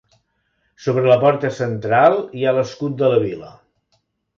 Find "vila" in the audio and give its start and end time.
3.31-3.57